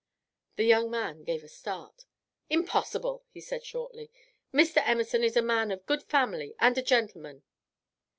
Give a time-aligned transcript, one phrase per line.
[0.55, 2.07] The young man gave a start.
[2.49, 4.09] "Impossible!" he said shortly.
[4.51, 4.81] "Mr.
[4.83, 7.43] Emerson is a man of good family and a gentleman."